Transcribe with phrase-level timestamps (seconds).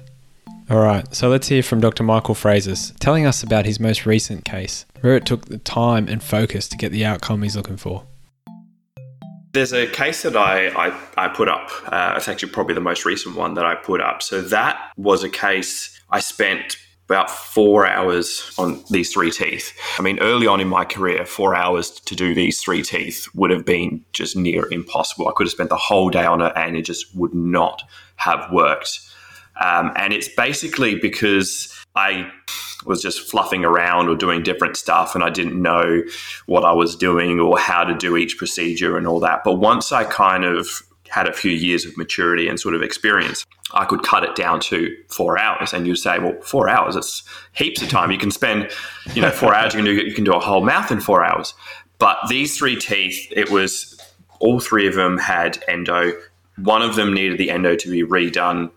[0.70, 2.02] All right, so let's hear from Dr.
[2.02, 6.22] Michael Frazis telling us about his most recent case, where it took the time and
[6.22, 8.04] focus to get the outcome he's looking for.
[9.52, 11.70] There's a case that I, I, I put up.
[11.86, 14.22] Uh, it's actually probably the most recent one that I put up.
[14.22, 16.76] So that was a case I spent
[17.08, 19.72] about four hours on these three teeth.
[19.98, 23.50] I mean, early on in my career, four hours to do these three teeth would
[23.50, 25.28] have been just near impossible.
[25.28, 27.82] I could have spent the whole day on it and it just would not
[28.16, 29.00] have worked.
[29.60, 32.30] Um, and it's basically because I
[32.86, 36.02] was just fluffing around or doing different stuff and I didn't know
[36.46, 39.42] what I was doing or how to do each procedure and all that.
[39.44, 43.44] But once I kind of had a few years of maturity and sort of experience,
[43.72, 45.72] I could cut it down to four hours.
[45.72, 48.10] And you say, well, four hours, it's heaps of time.
[48.10, 48.70] You can spend,
[49.14, 51.24] you know, four hours, you can do, you can do a whole mouth in four
[51.24, 51.54] hours.
[51.98, 54.00] But these three teeth, it was
[54.38, 56.12] all three of them had endo.
[56.56, 58.70] One of them needed the endo to be redone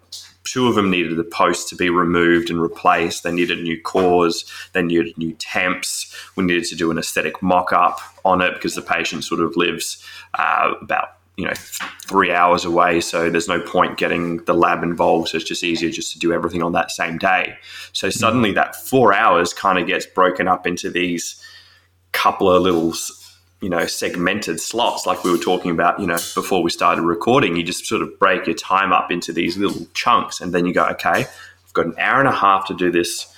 [0.44, 3.24] two of them needed the post to be removed and replaced.
[3.24, 4.46] They needed new cores.
[4.74, 6.16] They needed new temps.
[6.36, 9.56] We needed to do an aesthetic mock up on it because the patient sort of
[9.56, 10.04] lives
[10.34, 11.54] uh, about you know
[12.08, 15.90] three hours away so there's no point getting the lab involved so it's just easier
[15.90, 17.56] just to do everything on that same day
[17.94, 18.58] so suddenly mm-hmm.
[18.58, 21.42] that four hours kind of gets broken up into these
[22.12, 22.94] couple of little
[23.62, 27.56] you know segmented slots like we were talking about you know before we started recording
[27.56, 30.74] you just sort of break your time up into these little chunks and then you
[30.74, 31.26] go okay
[31.66, 33.34] i've got an hour and a half to do this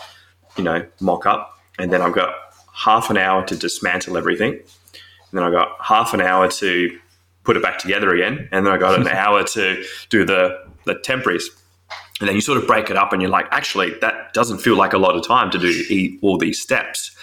[0.57, 2.33] you know mock up and then i've got
[2.73, 6.97] half an hour to dismantle everything and then i've got half an hour to
[7.43, 10.95] put it back together again and then i got an hour to do the the
[10.95, 11.49] temporaries.
[12.19, 14.77] And then you sort of break it up and you're like actually that doesn't feel
[14.77, 17.15] like a lot of time to do all these steps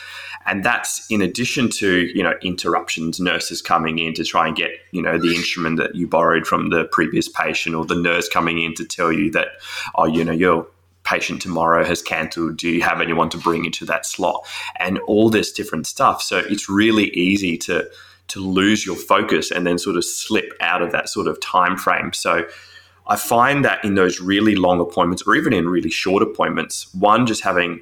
[0.47, 4.71] and that's in addition to you know interruptions nurses coming in to try and get
[4.93, 8.61] you know the instrument that you borrowed from the previous patient or the nurse coming
[8.61, 9.49] in to tell you that
[9.97, 10.67] oh you know your
[11.03, 12.57] patient tomorrow has cancelled.
[12.57, 14.47] Do you have anyone to bring into that slot?
[14.77, 16.23] And all this different stuff.
[16.23, 17.91] So it's really easy to
[18.29, 21.77] to lose your focus and then sort of slip out of that sort of time
[21.77, 22.47] frame so
[23.11, 27.27] I find that in those really long appointments or even in really short appointments, one,
[27.27, 27.81] just having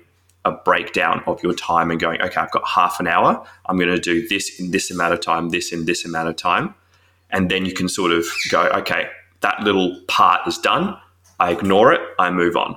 [0.49, 3.45] a breakdown of your time and going, okay, I've got half an hour.
[3.67, 6.37] I'm going to do this in this amount of time, this in this amount of
[6.37, 6.75] time.
[7.31, 9.09] And then you can sort of go, okay,
[9.41, 10.97] that little part is done.
[11.39, 12.77] I ignore it, I move on.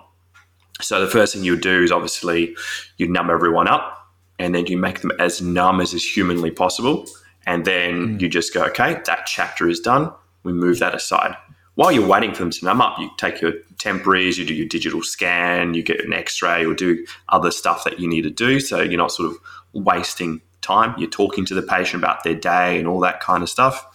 [0.81, 2.55] So the first thing you do is obviously
[2.97, 3.97] you numb everyone up
[4.37, 7.05] and then you make them as numb as is humanly possible.
[7.45, 8.21] And then mm.
[8.21, 10.11] you just go, okay, that chapter is done.
[10.43, 11.35] We move that aside
[11.75, 14.67] while you're waiting for them to numb up, you take your temporaries, you do your
[14.67, 18.29] digital scan, you get an x ray, or do other stuff that you need to
[18.29, 18.59] do.
[18.59, 19.37] So you're not sort of
[19.73, 20.93] wasting time.
[20.97, 23.85] You're talking to the patient about their day and all that kind of stuff.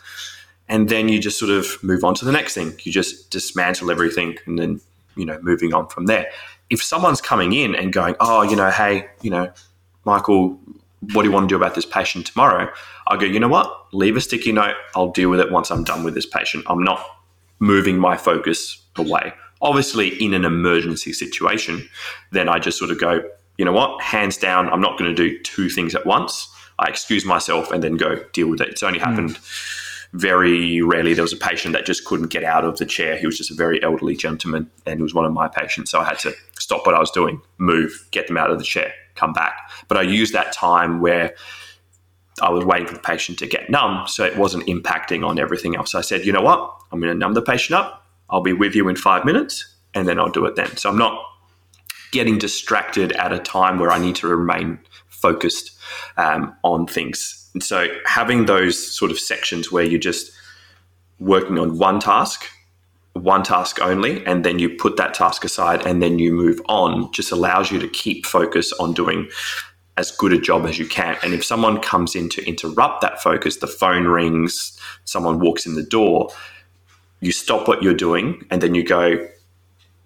[0.69, 2.75] And then you just sort of move on to the next thing.
[2.83, 4.81] You just dismantle everything and then,
[5.15, 6.27] you know, moving on from there.
[6.71, 9.53] If someone's coming in and going, oh, you know, hey, you know,
[10.05, 10.59] Michael,
[11.13, 12.69] what do you want to do about this patient tomorrow?
[13.07, 13.95] I go, you know what?
[13.95, 14.75] Leave a sticky note.
[14.97, 16.65] I'll deal with it once I'm done with this patient.
[16.67, 17.05] I'm not
[17.59, 19.33] moving my focus away.
[19.63, 21.89] Obviously, in an emergency situation,
[22.31, 23.23] then I just sort of go,
[23.57, 24.03] you know what?
[24.03, 26.49] Hands down, I'm not going to do two things at once.
[26.79, 28.69] I excuse myself and then go deal with it.
[28.69, 30.11] It's only happened mm.
[30.13, 31.15] very rarely.
[31.15, 33.17] There was a patient that just couldn't get out of the chair.
[33.17, 35.91] He was just a very elderly gentleman and he was one of my patients.
[35.91, 38.65] So I had to stop what I was doing, move, get them out of the
[38.65, 39.71] chair, come back.
[39.89, 41.35] But I used that time where
[42.43, 45.77] I was waiting for the patient to get numb, so it wasn't impacting on everything
[45.77, 45.95] else.
[45.95, 46.71] I said, you know what?
[46.93, 48.07] I'm going to numb the patient up.
[48.29, 50.77] I'll be with you in five minutes, and then I'll do it then.
[50.77, 51.23] So I'm not
[52.13, 54.79] getting distracted at a time where I need to remain
[55.09, 55.77] focused
[56.17, 57.51] um, on things.
[57.55, 60.31] And so having those sort of sections where you're just
[61.19, 62.45] working on one task,
[63.15, 67.11] one task only, and then you put that task aside and then you move on
[67.13, 69.29] just allows you to keep focus on doing
[69.97, 71.17] as good a job as you can.
[71.23, 75.75] And if someone comes in to interrupt that focus, the phone rings, someone walks in
[75.75, 76.31] the door,
[77.21, 79.27] you stop what you're doing and then you go,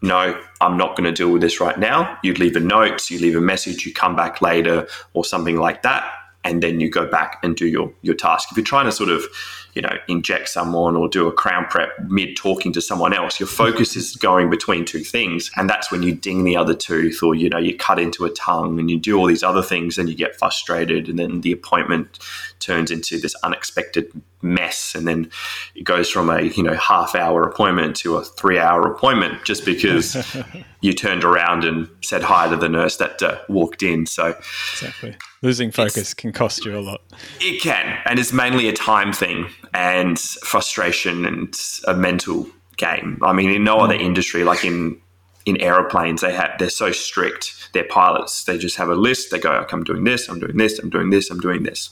[0.03, 2.19] no, I'm not going to deal with this right now.
[2.23, 5.83] You leave a note, you leave a message, you come back later or something like
[5.83, 6.11] that
[6.45, 8.49] and then you go back and do your your task.
[8.51, 9.25] If you're trying to sort of,
[9.75, 13.46] you know, inject someone or do a crown prep mid talking to someone else, your
[13.46, 17.34] focus is going between two things, and that's when you ding the other tooth or
[17.34, 20.08] you know you cut into a tongue and you do all these other things and
[20.08, 22.19] you get frustrated, and then the appointment
[22.58, 24.11] turns into this unexpected
[24.43, 25.31] mess, and then
[25.75, 29.64] it goes from a you know half hour appointment to a three hour appointment just
[29.64, 30.17] because
[30.81, 34.06] you turned around and said hi to the nurse that uh, walked in.
[34.06, 34.34] So
[34.72, 37.02] exactly losing focus can cost you a lot.
[37.40, 42.46] It can, and it's mainly a time thing and frustration and a mental
[42.76, 43.19] game.
[43.22, 43.84] I mean, in no mm.
[43.84, 45.00] other industry, like in
[45.46, 47.70] in aeroplanes, they have they're so strict.
[47.72, 49.31] Their pilots, they just have a list.
[49.31, 50.28] They go, okay, "I'm doing this.
[50.28, 50.78] I'm doing this.
[50.78, 51.31] I'm doing this.
[51.31, 51.90] I'm doing this."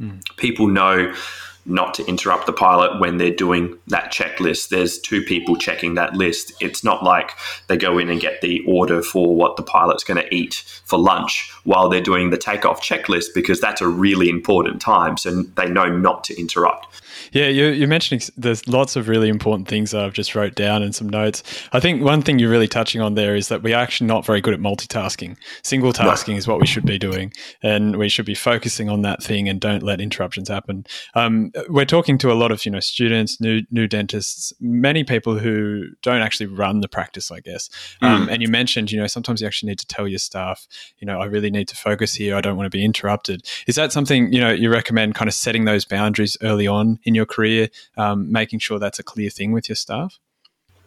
[0.00, 0.20] Mm.
[0.36, 1.12] People know
[1.66, 4.68] not to interrupt the pilot when they're doing that checklist.
[4.68, 6.52] There's two people checking that list.
[6.60, 7.32] It's not like
[7.68, 10.98] they go in and get the order for what the pilot's going to eat for
[10.98, 15.16] lunch while they're doing the takeoff checklist because that's a really important time.
[15.16, 16.86] So they know not to interrupt.
[17.32, 20.82] Yeah, you're, you're, mentioning there's lots of really important things that I've just wrote down
[20.82, 21.42] in some notes.
[21.72, 24.40] I think one thing you're really touching on there is that we're actually not very
[24.40, 25.36] good at multitasking.
[25.62, 26.38] Single tasking no.
[26.38, 29.60] is what we should be doing, and we should be focusing on that thing and
[29.60, 30.86] don't let interruptions happen.
[31.14, 35.38] Um, we're talking to a lot of you know students, new new dentists, many people
[35.38, 37.70] who don't actually run the practice, I guess.
[38.02, 38.32] Um, mm.
[38.32, 40.66] And you mentioned you know sometimes you actually need to tell your staff,
[40.98, 42.36] you know, I really need to focus here.
[42.36, 43.42] I don't want to be interrupted.
[43.66, 47.14] Is that something you know you recommend kind of setting those boundaries early on in
[47.14, 50.18] your career, um, making sure that's a clear thing with your staff?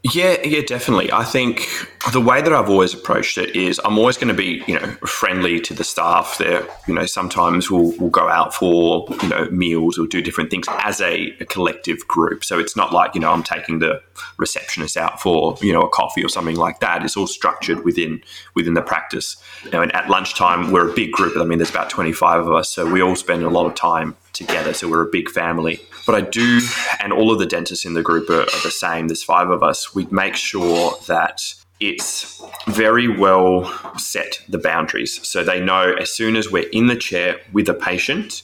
[0.03, 1.11] Yeah, yeah, definitely.
[1.11, 1.67] I think
[2.13, 4.87] the way that I've always approached it is I'm always going to be, you know,
[5.05, 6.37] friendly to the staff.
[6.37, 10.51] There, you know, sometimes we'll, we'll go out for, you know, meals or do different
[10.51, 12.45] things as a, a, collective group.
[12.45, 14.01] So it's not like, you know, I'm taking the
[14.37, 17.03] receptionist out for, you know, a coffee or something like that.
[17.03, 18.23] It's all structured within
[18.55, 19.35] within the practice.
[19.65, 21.35] You know, and at lunchtime we're a big group.
[21.35, 24.15] I mean, there's about 25 of us, so we all spend a lot of time
[24.31, 24.73] together.
[24.73, 25.81] So we're a big family.
[26.09, 26.59] But I do,
[27.01, 29.09] and all of the dentists in the group are, are the same.
[29.09, 29.93] There's five of us.
[29.93, 35.19] We make sure that it's very well set the boundaries.
[35.27, 38.41] So they know as soon as we're in the chair with a patient,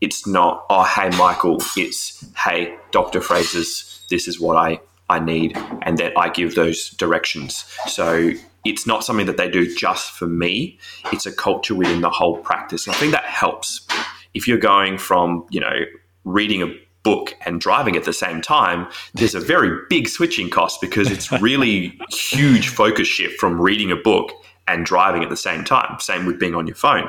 [0.00, 3.18] it's not, oh, hey, Michael, it's, hey, Dr.
[3.20, 4.78] Frazis, this is what I,
[5.10, 5.56] I need.
[5.82, 7.64] And then I give those directions.
[7.88, 8.30] So
[8.64, 10.78] it's not something that they do just for me,
[11.12, 12.86] it's a culture within the whole practice.
[12.86, 13.88] And I think that helps
[14.34, 15.80] if you're going from, you know,
[16.24, 16.72] reading a
[17.08, 21.32] book and driving at the same time, there's a very big switching cost because it's
[21.40, 24.30] really huge focus shift from reading a book
[24.66, 25.98] and driving at the same time.
[26.00, 27.08] Same with being on your phone.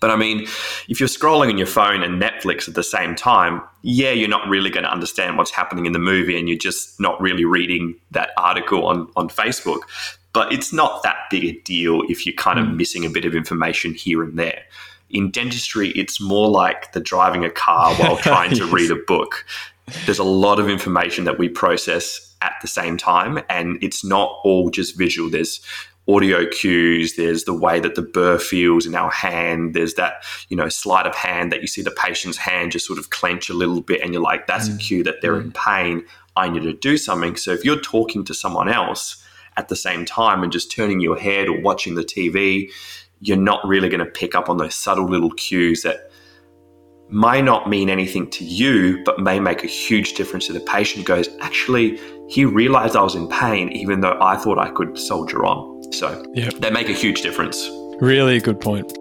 [0.00, 0.46] But I mean,
[0.88, 4.48] if you're scrolling on your phone and Netflix at the same time, yeah, you're not
[4.48, 7.96] really going to understand what's happening in the movie and you're just not really reading
[8.12, 9.80] that article on, on Facebook.
[10.32, 12.78] But it's not that big a deal if you're kind of hmm.
[12.78, 14.62] missing a bit of information here and there
[15.10, 19.44] in dentistry, it's more like the driving a car while trying to read a book.
[20.04, 24.38] There's a lot of information that we process at the same time, and it's not
[24.44, 25.30] all just visual.
[25.30, 25.60] There's
[26.08, 30.56] audio cues there's the way that the burr feels in our hand there's that you
[30.56, 33.54] know sleight of hand that you see the patient's hand just sort of clench a
[33.54, 34.74] little bit and you're like that's mm.
[34.74, 35.44] a cue that they're mm.
[35.44, 36.02] in pain
[36.36, 39.22] i need to do something so if you're talking to someone else
[39.58, 42.70] at the same time and just turning your head or watching the tv
[43.20, 46.10] you're not really going to pick up on those subtle little cues that
[47.10, 51.06] may not mean anything to you, but may make a huge difference to the patient.
[51.06, 51.98] Goes, actually,
[52.28, 55.92] he realized I was in pain, even though I thought I could soldier on.
[55.92, 56.54] So yep.
[56.54, 57.68] they make a huge difference.
[58.00, 58.92] Really good point.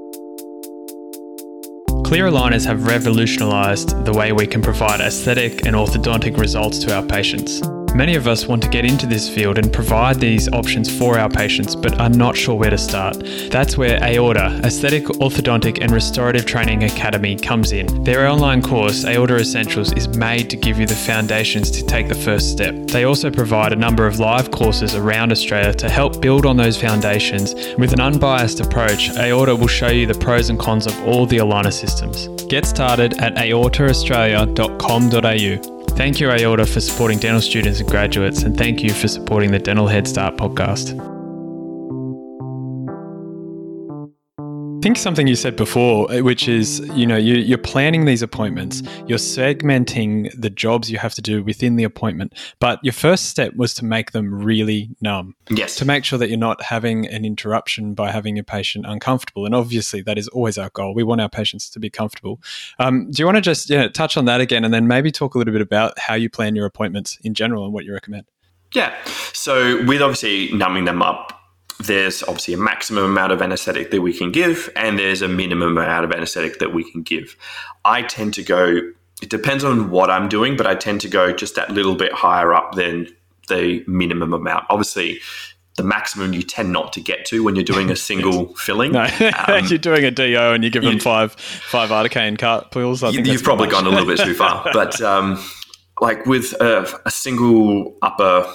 [2.05, 7.03] Clear aligners have revolutionized the way we can provide aesthetic and orthodontic results to our
[7.03, 7.61] patients.
[7.95, 11.29] Many of us want to get into this field and provide these options for our
[11.29, 13.17] patients, but are not sure where to start.
[13.49, 18.03] That's where Aorta, Aesthetic, Orthodontic, and Restorative Training Academy, comes in.
[18.03, 22.15] Their online course, Aorta Essentials, is made to give you the foundations to take the
[22.15, 22.75] first step.
[22.87, 26.79] They also provide a number of live courses around Australia to help build on those
[26.79, 27.55] foundations.
[27.77, 31.37] With an unbiased approach, Aorta will show you the pros and cons of all the
[31.37, 32.27] aligner systems.
[32.45, 35.76] Get started at aortaaustralia.com.au.
[35.97, 39.57] Thank you, Aorta, for supporting dental students and graduates, and thank you for supporting the
[39.57, 41.16] Dental Head Start podcast.
[44.81, 48.81] Think something you said before, uh, which is, you know, you, are planning these appointments,
[49.07, 53.55] you're segmenting the jobs you have to do within the appointment, but your first step
[53.55, 55.35] was to make them really numb.
[55.49, 55.75] Yes.
[55.77, 59.45] To make sure that you're not having an interruption by having your patient uncomfortable.
[59.45, 60.93] And obviously, that is always our goal.
[60.93, 62.39] We want our patients to be comfortable.
[62.79, 65.11] Um, do you want to just you know, touch on that again and then maybe
[65.11, 67.93] talk a little bit about how you plan your appointments in general and what you
[67.93, 68.25] recommend?
[68.73, 68.93] Yeah.
[69.33, 71.36] So, with obviously numbing them up,
[71.79, 75.77] there's obviously a maximum amount of anesthetic that we can give, and there's a minimum
[75.77, 77.35] amount of anesthetic that we can give.
[77.85, 78.79] I tend to go,
[79.21, 82.13] it depends on what I'm doing, but I tend to go just that little bit
[82.13, 83.07] higher up than
[83.47, 84.65] the minimum amount.
[84.69, 85.19] Obviously,
[85.77, 88.91] the maximum you tend not to get to when you're doing a single filling.
[88.91, 89.03] No,
[89.47, 92.37] um, you're doing a DO and you give them five five articaine
[92.71, 93.03] pills.
[93.03, 95.41] I you, have probably gone a little bit too far, but um,
[96.01, 98.51] like with a, a single upper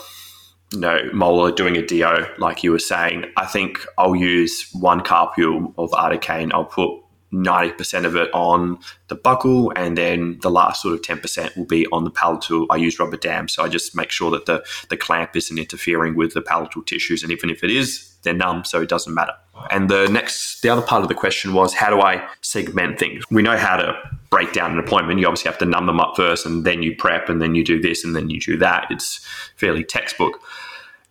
[0.72, 5.02] you know, molar doing a DO, like you were saying, I think I'll use one
[5.02, 6.50] carpule of articaine.
[6.52, 6.90] I'll put
[7.32, 11.86] 90% of it on the buccal, and then the last sort of 10% will be
[11.86, 12.66] on the palatal.
[12.70, 16.14] I use rubber dam, so I just make sure that the, the clamp isn't interfering
[16.14, 17.22] with the palatal tissues.
[17.22, 19.34] And even if it is, they're numb, so it doesn't matter.
[19.70, 23.24] And the next, the other part of the question was, how do I segment things?
[23.30, 25.20] We know how to break down an appointment.
[25.20, 27.62] You obviously have to numb them up first, and then you prep, and then you
[27.62, 28.86] do this, and then you do that.
[28.90, 29.20] It's
[29.56, 30.40] fairly textbook.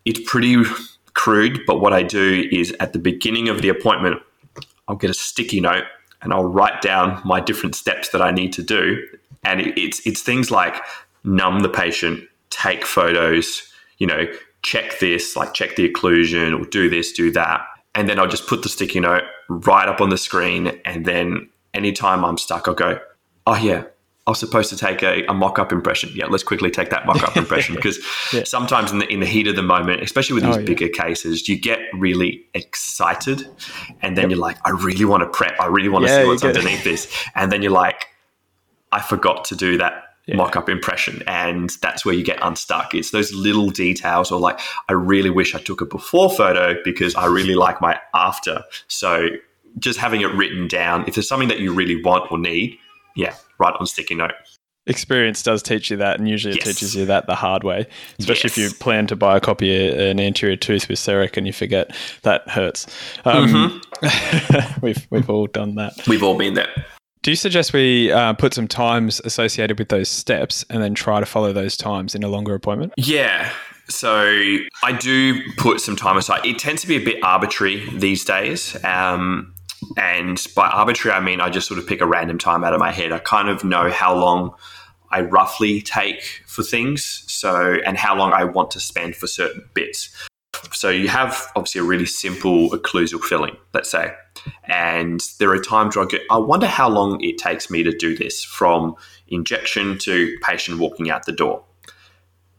[0.05, 0.63] It's pretty
[1.13, 4.21] crude, but what I do is at the beginning of the appointment,
[4.87, 5.83] I'll get a sticky note
[6.21, 8.97] and I'll write down my different steps that I need to do.
[9.43, 10.75] And it's it's things like
[11.23, 13.61] numb the patient, take photos,
[13.97, 14.25] you know,
[14.63, 17.61] check this, like check the occlusion, or do this, do that.
[17.93, 20.79] And then I'll just put the sticky note right up on the screen.
[20.85, 22.99] And then anytime I'm stuck, I'll go,
[23.47, 23.83] oh, yeah,
[24.27, 26.11] I was supposed to take a, a mock up impression.
[26.13, 27.99] Yeah, let's quickly take that mock up impression because
[28.31, 28.43] yeah.
[28.43, 30.85] sometimes in the, in the heat of the moment, especially with oh, these oh, bigger
[30.85, 31.03] yeah.
[31.03, 33.47] cases, you get really excited
[34.01, 34.31] and then yep.
[34.31, 35.59] you're like, I really want to prep.
[35.59, 37.11] I really want to yeah, see what's underneath this.
[37.33, 38.05] And then you're like,
[38.91, 40.35] I forgot to do that yeah.
[40.35, 41.23] mock up impression.
[41.25, 42.93] And that's where you get unstuck.
[42.93, 47.15] It's those little details, or like, I really wish I took a before photo because
[47.15, 48.63] I really like my after.
[48.87, 49.29] So
[49.79, 52.77] just having it written down, if there's something that you really want or need,
[53.15, 54.31] yeah, write on sticky note.
[54.87, 57.85] Experience does teach you that, and usually it teaches you that the hard way.
[58.17, 58.57] Especially yes.
[58.57, 62.49] if you plan to biocopy of an anterior tooth with CEREC and you forget, that
[62.49, 62.87] hurts.
[63.23, 64.81] Um, mm-hmm.
[64.85, 65.93] we've we've all done that.
[66.07, 66.85] We've all been there.
[67.21, 71.19] Do you suggest we uh, put some times associated with those steps and then try
[71.19, 72.93] to follow those times in a longer appointment?
[72.97, 73.53] Yeah.
[73.87, 76.43] So I do put some time aside.
[76.43, 78.83] It tends to be a bit arbitrary these days.
[78.83, 79.53] Um,
[79.97, 82.79] and by arbitrary, I mean I just sort of pick a random time out of
[82.79, 83.11] my head.
[83.11, 84.53] I kind of know how long
[85.09, 89.63] I roughly take for things, so and how long I want to spend for certain
[89.73, 90.09] bits.
[90.73, 94.13] So you have obviously a really simple occlusal filling, let's say,
[94.65, 97.91] and there are times where I get, I wonder how long it takes me to
[97.91, 98.95] do this from
[99.27, 101.63] injection to patient walking out the door.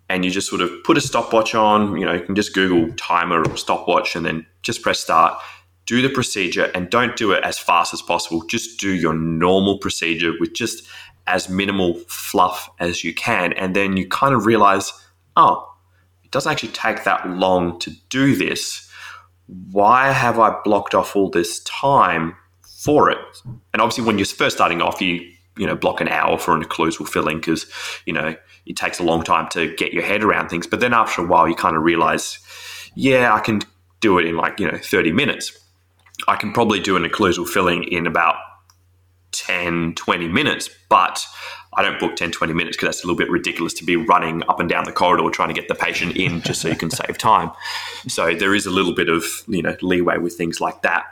[0.09, 2.95] And you just sort of put a stopwatch on, you know, you can just Google
[2.97, 5.41] timer or stopwatch and then just press start
[5.87, 8.45] do the procedure and don't do it as fast as possible.
[8.47, 10.87] Just do your normal procedure with just
[11.27, 13.53] as minimal fluff as you can.
[13.55, 14.93] And then you kind of realize,
[15.37, 15.69] oh,
[16.25, 18.89] it doesn't actually take that long to do this.
[19.71, 23.19] Why have I blocked off all this time for it?
[23.73, 26.63] And obviously, when you're first starting off, you you know block an hour for an
[26.63, 27.67] occlusal filling because
[28.07, 28.35] you know
[28.65, 30.67] it takes a long time to get your head around things.
[30.67, 32.39] But then after a while, you kind of realize,
[32.95, 33.61] yeah, I can
[34.01, 35.62] do it in like you know 30 minutes
[36.29, 38.37] I can probably do an occlusal filling in about
[39.33, 41.25] 10, 20 minutes, but
[41.75, 44.43] I don't book 10, 20 minutes because that's a little bit ridiculous to be running
[44.49, 46.91] up and down the corridor trying to get the patient in just so you can
[46.91, 47.51] save time.
[48.09, 51.05] So there is a little bit of, you know, leeway with things like that.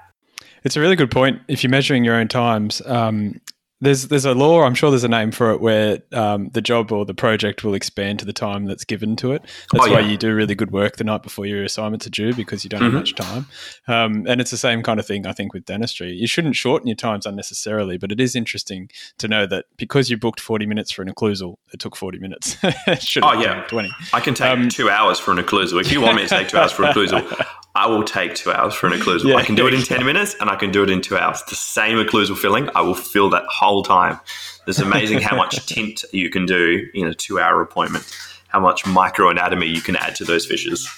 [0.63, 1.41] It's a really good point.
[1.49, 3.41] If you're measuring your own times, um,
[3.81, 4.63] there's there's a law.
[4.63, 7.75] I'm sure there's a name for it where um, the job or the project will
[7.75, 9.43] expand to the time that's given to it.
[9.73, 12.35] That's Oh, why you do really good work the night before your assignments are due
[12.35, 12.85] because you don't Mhm.
[12.85, 13.47] have much time.
[13.89, 16.13] Um, and it's the same kind of thing, I think, with dentistry.
[16.13, 20.17] You shouldn't shorten your times unnecessarily, but it is interesting to know that because you
[20.17, 22.57] booked 40 minutes for an occlusal, it took 40 minutes.
[22.63, 23.63] it should have Oh, yeah.
[23.69, 23.91] 20.
[24.13, 25.81] I can take Um, two hours for an occlusal.
[25.81, 28.51] If you want me to take two hours for an occlusal, I will take two
[28.51, 29.21] hours for an occlusal.
[29.31, 29.37] Yeah.
[29.37, 31.43] I can do it in 10 minutes and I can do it in two hours.
[31.49, 34.19] The same occlusal filling, I will fill that whole time.
[34.67, 38.05] It's amazing how much tint you can do in a two hour appointment,
[38.49, 40.89] how much microanatomy you can add to those fissures.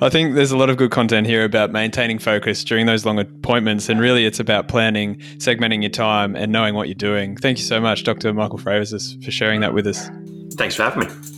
[0.00, 3.18] I think there's a lot of good content here about maintaining focus during those long
[3.18, 7.36] appointments, and really it's about planning, segmenting your time, and knowing what you're doing.
[7.36, 8.32] Thank you so much, Dr.
[8.32, 10.08] Michael Frazis, for sharing that with us.
[10.54, 11.37] Thanks for having me.